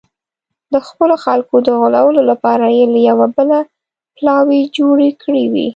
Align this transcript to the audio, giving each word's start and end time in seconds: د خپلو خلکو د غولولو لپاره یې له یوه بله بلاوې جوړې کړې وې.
د 0.73 0.75
خپلو 0.87 1.15
خلکو 1.25 1.55
د 1.65 1.67
غولولو 1.79 2.21
لپاره 2.31 2.65
یې 2.77 2.85
له 2.93 2.99
یوه 3.09 3.27
بله 3.35 3.57
بلاوې 4.15 4.61
جوړې 4.77 5.09
کړې 5.21 5.45
وې. 5.53 5.67